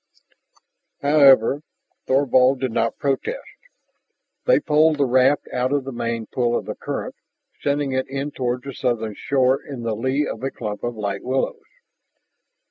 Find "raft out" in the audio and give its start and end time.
5.05-5.71